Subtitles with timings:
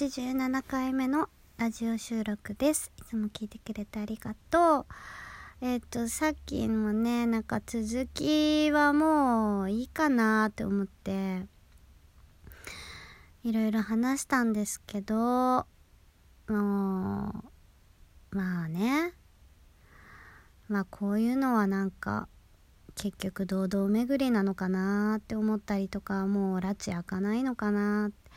[0.00, 2.92] 87回目のラジオ収録です。
[2.98, 4.86] いつも聞いてくれてありがとう。
[5.60, 11.46] えっ、と、さっきもね、なんか続きはもういいかなって思って、
[13.42, 15.66] いろいろ話したんですけど、も
[18.30, 19.14] う、まあね。
[20.68, 22.28] まあこういうのはなんか、
[22.94, 28.30] 結局堂々巡りなのかなって思ったりとか、もう拉致開かないのかなって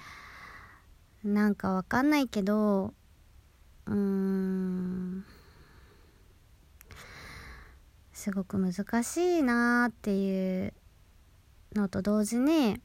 [1.23, 2.93] なんかわかんないけど、
[3.85, 5.23] うーん、
[8.11, 10.73] すごく難しいなっていう
[11.73, 12.81] のと同時に、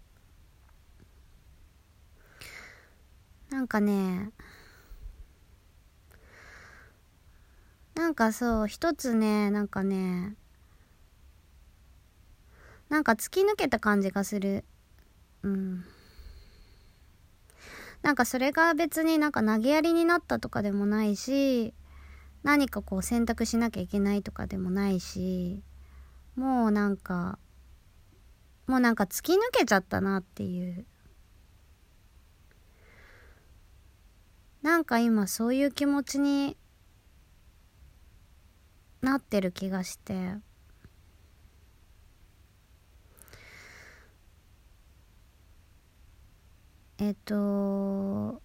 [3.48, 4.32] なんかね、
[7.94, 10.36] なんかそう、一つね、なんかね、
[12.90, 14.64] なんか突き抜けた感じがする。
[15.42, 15.84] うん。
[18.06, 21.74] なんかそれが別になんか投げやりになったとかでもないし、
[22.44, 25.64] 何かこう選択しなきゃいけないとかでもないし、
[26.36, 27.40] もうなんか、
[28.68, 30.86] もうなんか突き抜けちゃったなっていう。
[34.62, 36.56] なんか今そういう気持ちに
[39.02, 40.36] なってる気がして。
[46.98, 48.40] えっと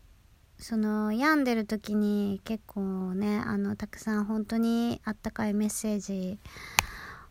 [0.58, 6.38] その病んでる時に結構ねあのたくさん本当にあったかいメッセージ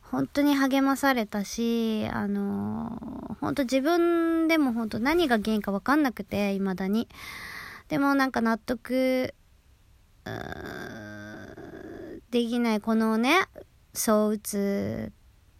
[0.00, 7.08] 本当に励まされたしあの本当自分でも本当何が原因か分かんなくて未だに。
[7.88, 9.34] でもなんか納得
[12.30, 13.46] できないこのね
[13.92, 15.12] 躁うつ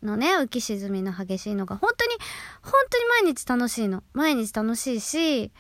[0.03, 2.14] のね浮き沈みの激しいのが本当に
[2.62, 4.03] 本当に毎日楽しいの。
[4.12, 5.53] 毎日楽しいし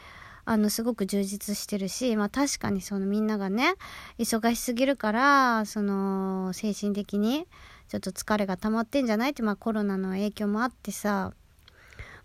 [0.44, 3.74] あのすごく充実してるしまあ確かにそのみんながね
[4.18, 7.46] 忙しすぎるからその精神的に
[7.88, 11.32] ちょっと疲れが溜まってんじゃないってまあコロナの影響もあってさ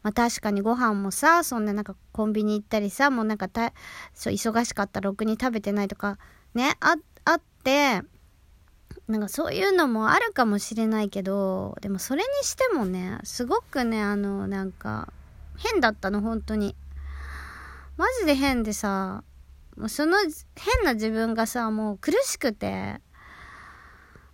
[0.01, 3.73] まあ確かにご飯もさそんななんかコンビニ行ったりさもうなんかた
[4.13, 6.17] そう忙しかったらろくに食べてないとか
[6.53, 8.01] ねああって
[9.07, 15.13] なんかそういうのもあるかもしれないけど、でもそれにしてもね、すごくね、あの、なんか、
[15.57, 16.75] 変だったの、本当に。
[17.97, 19.23] マジで変でさ、
[19.77, 22.99] もうその変な自分がさ、もう苦しくて、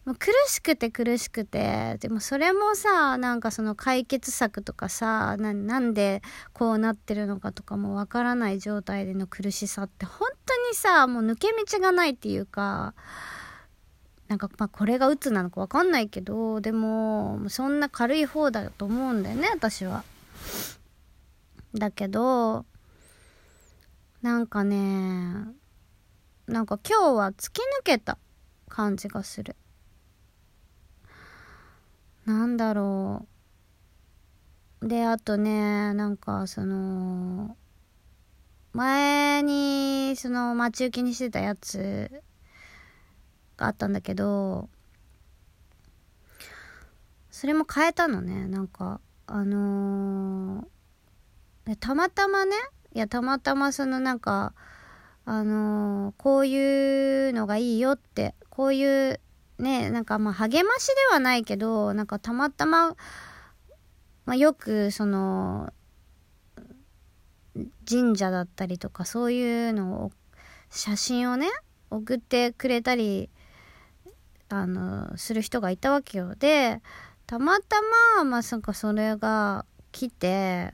[0.05, 12.95] もう苦しくて苦しくて、でもそれもさ、なんかその解決策とかさ、なんでこうなってるのかとかもわからない状態での苦しさって本当にさ、もう抜け道がないっていうか、
[14.31, 20.05] なんかまあこれが鬱なのかわかんないけど、でも、そんな軽い方だと思うんだよね、私は。
[21.73, 22.63] だけど、
[24.21, 24.77] なんかね、
[26.47, 28.17] なんか今日は突き抜けた
[28.69, 29.57] 感じがする。
[32.23, 33.27] なんだろ
[34.79, 34.87] う。
[34.87, 37.57] で、あとね、なんかその、
[38.71, 42.23] 前に、その待ち受けにしてたやつ
[43.61, 44.67] があったんだけど
[47.29, 48.47] それも変えたのね。
[48.47, 52.55] なんかあのー、たまたまね
[52.93, 54.53] いやたまたまそのなんか
[55.23, 59.19] あのー、こういうのがいいよってこういう
[59.59, 62.95] ねなんかまあ励ましではないけどなんかたまたま、
[64.25, 65.71] まあ、よくその
[67.89, 70.11] 神社だったりとかそういうのを
[70.69, 71.47] 写真をね
[71.91, 73.29] 送ってくれたり
[74.57, 76.35] あのする人がいたわけよ。
[76.35, 76.81] で
[77.27, 77.77] たまた
[78.17, 80.73] ままさかそれが来て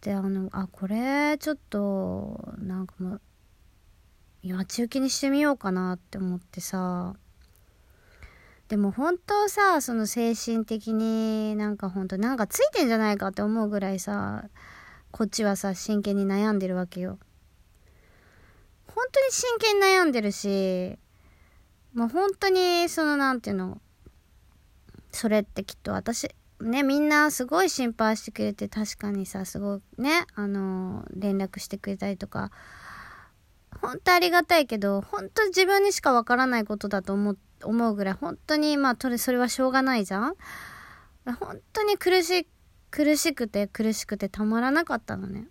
[0.00, 3.20] であのあこれちょっとなんかもう
[4.44, 7.14] 待ち受けにしてみようかなって思ってさ。
[8.68, 14.44] でも本当さその精神的になんか本当なんかついてんじゃないかって思うぐらいさ
[15.10, 17.18] こっちはさ真剣に悩んでるわけよ。
[18.94, 20.98] 本当に真剣に悩んでるし
[21.98, 23.80] もう本当にそのなんていうの
[25.10, 26.28] それってきっと私
[26.60, 32.52] ねみんなすごい心配してくれて確かにさすごいねあの連絡してくれたりとか
[33.82, 40.36] 本当ありがたいけど本当自分にしかわからないことだと思う思うぐらい本当にまあそれはしょうがないじゃん。
[41.40, 42.46] 本当に苦し
[42.92, 45.48] 苦しくて苦しくてたまらなかったのね。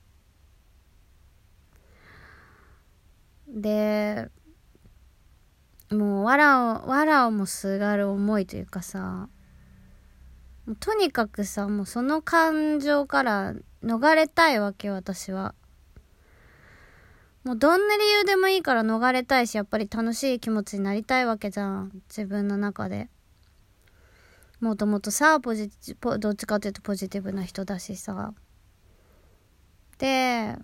[3.49, 4.29] で
[5.91, 9.29] もうわらをわらをもすがる思いというかさ
[10.65, 13.53] もうとにかくさもうその感情から
[13.83, 15.55] 逃れたいわけ私は
[17.47, 22.01] もうどんな理由でもいいから逃れたいし、やっぱり楽しい気持ちになりたいわけじゃん。
[22.09, 23.07] 自分の中で。
[24.59, 28.33] もともとさ、ポジティどっちかっていうとポジティブな人だしさ。
[29.97, 30.57] で、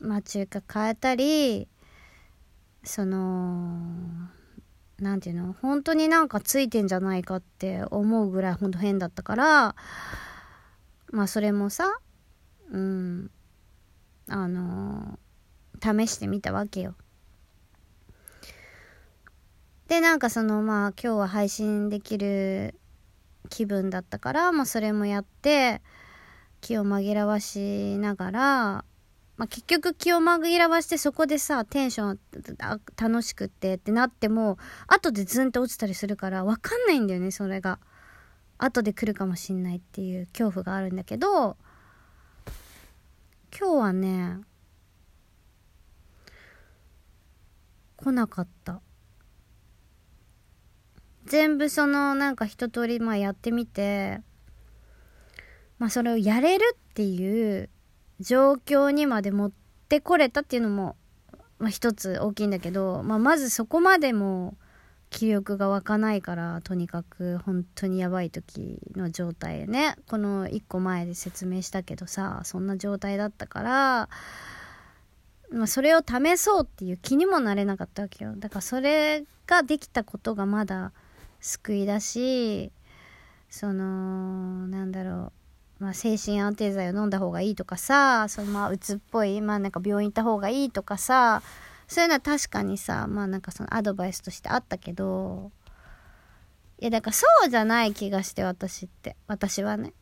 [0.00, 1.68] まあ中華変えたり、
[2.82, 4.30] その、
[5.00, 5.54] なんていうの？
[5.62, 9.74] 本当になんかついてんじゃないかって思うぐらいほんと変だったから、
[11.10, 11.98] まあそれもさ、
[12.70, 13.30] うん、
[14.28, 15.18] あの
[15.82, 16.94] 試してみたわけよ。
[19.88, 22.74] で、なんかそのまあ今日は配信できる
[23.48, 25.80] 気分だったから、まあそれもやって、
[26.60, 28.84] 気を紛らわしながら、
[29.40, 32.18] まあ、結局気を紛らわしてそこでさ、テンション
[33.00, 37.78] 楽しくってってなっても、後でズンと落ちたりするからわかんないんだよね、それが。
[38.58, 41.56] 後で来るかもしんないっていう恐怖があるんだけど、
[43.58, 44.40] 今日はね、
[47.96, 48.82] 来なかった。
[51.24, 54.20] 全部そのなんか一通りまあやってみて、
[55.78, 57.70] まあそれをやれるっていう
[58.20, 59.52] 状況にまで持っ
[59.88, 60.96] てこれたっていうのも、
[61.58, 64.56] まあ一つ大きいんだけど、まあまずそこまでも
[65.08, 69.96] 気力が湧かないから、とにかく本当にやばい時の状態ね。
[70.06, 74.08] この一個前で説明したけどさ、そんな状態だったから、
[75.50, 78.34] まあそれを試そうっていう気にもなれなかったわけよ。
[78.36, 80.92] だからそれができたことがまだ
[81.40, 82.70] 救いだし、
[83.48, 85.39] その、なんだろう。
[85.80, 91.42] まあ、精神安定剤を飲んだ方がいいとかさ、そのまあ、うつっぽい、まあなんか病院行った方がいいとかさ、
[91.88, 95.50] そういうのは確かにさ、まあなんかそのアドバイスとしてあったけど、
[96.78, 99.16] いやだからそうじゃない気がして私って。
[99.26, 99.94] 私はね。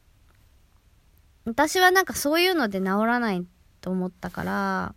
[1.44, 3.46] 私はなんかそういうので治らない
[3.80, 4.94] と思ったから、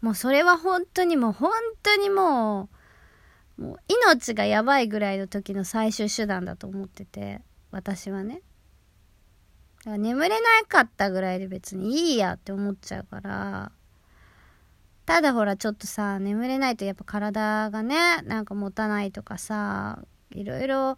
[0.00, 1.52] もうそれは本当にもう本
[1.82, 2.68] 当にも
[3.58, 7.40] う、もう命がやばいぐらいの時の最終手段だと思ってて、
[7.70, 8.42] 私はね。
[9.86, 13.70] だから眠れなかったぐらいで別にいいやって思っちゃうから、
[15.06, 20.02] ただほらちょっとさ、眠れないとやっぱ体がね、なんか持たないとかさ、
[20.32, 20.96] いろいろ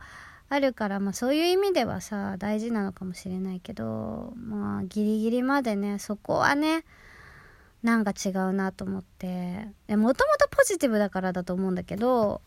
[0.48, 6.86] あるから、まあそういう意味ではさ、大事なのかもしれないけど、まあギリギリまでね、そこはね、
[7.82, 9.68] なんか違うなと思って。
[9.88, 12.40] もともとポジティブだからだと思うんだけど、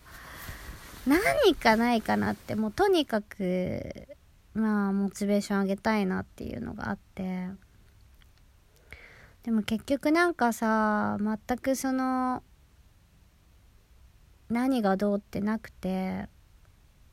[1.05, 4.07] 何かないかなって、もうとにかく、
[4.53, 7.49] まあモチベーション上げたいなっていうのがあって。
[9.43, 12.43] でも結局なんかさ全くその
[14.49, 16.27] 何がどうってなくて、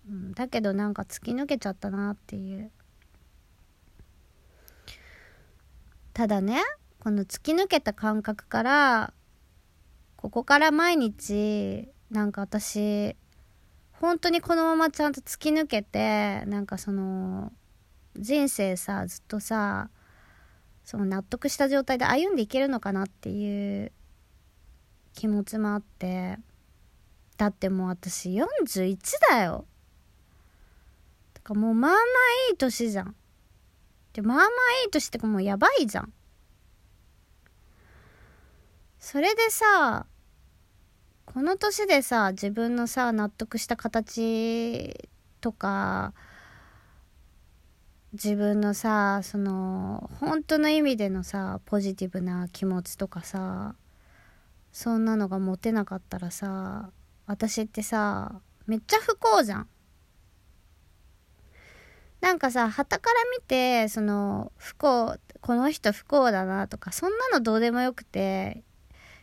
[0.07, 2.71] うん、だけどなんか突き抜けちゃったなっていう。
[6.13, 6.61] ただね
[6.99, 9.15] この突き抜けた感覚から
[10.17, 13.17] ここから毎日なんか私
[14.01, 17.53] 本当にこのままちゃんと突き抜けてなんかその
[18.17, 19.91] 人生さずっとさ
[20.85, 23.93] その納得した状態で歩んでいけるのかなっていう
[25.15, 26.39] 気持ちもあって
[27.37, 28.99] だってもう私41
[29.31, 29.65] だよ。
[31.35, 32.01] だからもうまあまあ
[32.51, 33.15] いい年じゃん。
[34.13, 34.47] でまあまあ
[34.85, 36.13] いい年ってかもうやばいじゃん。
[38.99, 40.07] それでさ
[41.39, 45.09] この年でさ自分のさ納得した形
[45.41, 46.13] とか
[48.13, 53.77] 自分のさその本当の意味でのさポジティブな気持ちとかさ
[54.73, 56.91] そんなのが持てなかったらさ
[57.27, 59.69] 私ってさめっちゃ不幸じゃん。
[62.21, 68.65] なんかさ、旗から見て、その、不幸、この人不幸だなとか、そんなのどうでもよくて、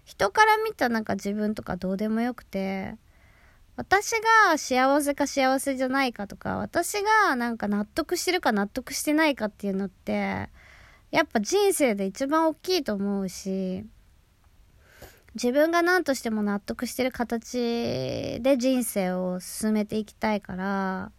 [0.05, 2.95] 人から見たなんか自分とかどうでもよくて、
[3.75, 4.12] 私
[4.50, 10.50] が幸せか幸せじゃないかとか、私がなんか納得してるか納得してないかっていうのって、
[11.12, 13.85] やっぱ人生で一番大きいと思うし、
[15.33, 21.12] 自分が何としても納得してる形で人生を進めていきたいから、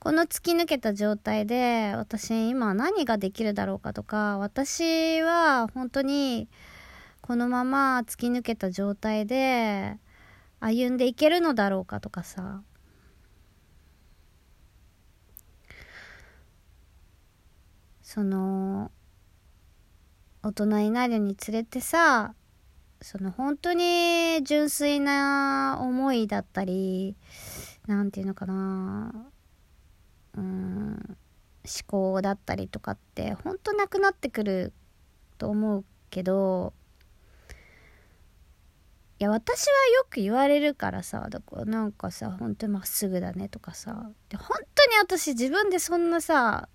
[0.00, 6.48] この突き抜けた状態で私今何ができるだろうかとか、私は本当に
[7.20, 9.98] このまま突き抜けた状態で
[10.60, 12.62] 歩んでいけるのだろうかとかさ。
[18.02, 18.90] その
[20.42, 22.34] 大人になるにつれてさ
[23.00, 27.14] その本当に純粋な思いだったり
[27.86, 29.12] なんていうのかな
[30.36, 31.16] うん
[31.62, 34.72] 思考だったりとかって本当なくなってくる
[35.38, 36.72] と思うけど
[39.20, 46.70] いや、私はよく言われるからさ、だからなんかさ、本当にまっすぐだねとかさ、で本当に私自分でそんなさ、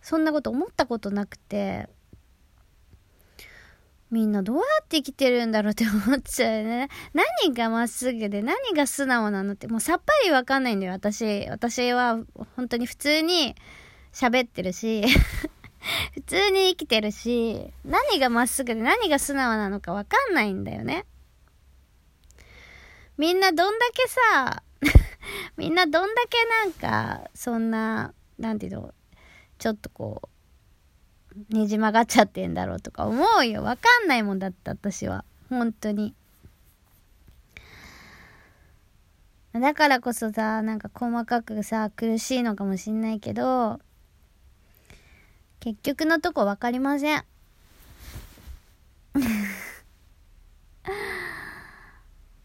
[0.00, 1.88] そんなこと思ったことなくて、
[4.12, 6.88] みんなどうやって生きてるんだろうって思っちゃうよね。
[7.14, 11.48] 何がまっすぐで何が素直なのってもうさっぱりわかんないんだよ、私。
[11.48, 12.20] 私は
[12.54, 13.56] 本当に普通に
[14.12, 15.02] 喋ってるし
[16.14, 21.06] 普通に生きてるし、何がまっすぐで何が素直なのかわかんないんだよね。
[23.18, 24.62] みんなどんだけさ、
[25.56, 28.94] みんなどんだけなんか、そんな、なんていうの、
[29.58, 30.28] ちょっとこ
[31.50, 33.62] う、ねじ曲がっちゃってんだろうとか思うよ。
[33.62, 35.24] わかんないもんだった、私は。
[35.48, 36.14] 本当に。
[39.52, 43.80] だからこそさ、なんか細かくさ、苦しいのかもしんないけど、
[45.60, 47.24] 結局のとこ分かりません。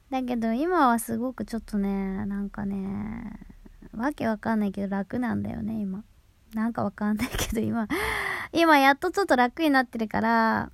[0.10, 3.40] だけど今はすごくちょっとね、なんかね、
[3.94, 6.04] わけわかんないけど楽なんだよね、今。
[6.54, 7.88] なんかわかんないけど今、
[8.54, 10.72] 今やっとちょっと楽になってるから、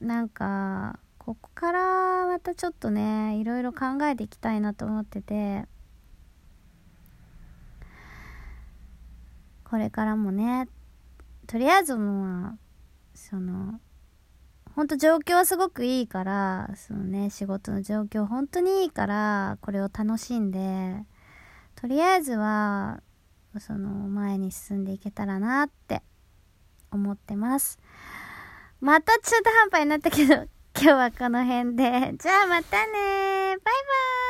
[0.00, 5.64] なんか、ここからまたちょっとね、いろいろ考えていきたいなと思ってて、
[9.64, 10.68] これからもね、
[11.46, 12.58] とりあえずもう、
[13.14, 13.80] その、
[14.74, 21.04] ほんと状況はすごくいいから、そのね、仕事の状況本当にいいから、これを楽しんで、
[21.76, 23.00] とりあえずは、
[23.60, 26.02] その、前に進んでいけたらなって
[26.90, 27.78] 思ってます。
[28.80, 32.14] また中途半端になったけど、今日はこの辺で。
[32.18, 34.23] じゃあまたねバイバーイ